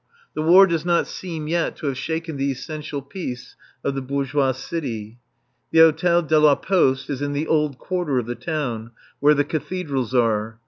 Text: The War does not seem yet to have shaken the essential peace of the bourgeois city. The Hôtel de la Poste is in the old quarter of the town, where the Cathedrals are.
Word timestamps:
The 0.33 0.41
War 0.41 0.65
does 0.65 0.83
not 0.83 1.05
seem 1.05 1.47
yet 1.47 1.75
to 1.75 1.85
have 1.85 1.95
shaken 1.95 2.35
the 2.35 2.49
essential 2.51 3.03
peace 3.03 3.55
of 3.83 3.93
the 3.93 4.01
bourgeois 4.01 4.51
city. 4.51 5.19
The 5.69 5.77
Hôtel 5.77 6.27
de 6.27 6.39
la 6.39 6.55
Poste 6.55 7.11
is 7.11 7.21
in 7.21 7.33
the 7.33 7.45
old 7.45 7.77
quarter 7.77 8.17
of 8.17 8.25
the 8.25 8.33
town, 8.33 8.89
where 9.19 9.35
the 9.35 9.45
Cathedrals 9.45 10.15
are. 10.15 10.57